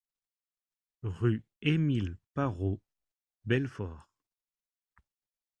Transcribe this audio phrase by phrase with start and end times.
[1.03, 2.81] Rue Émile Parrot,
[3.45, 4.09] Belfort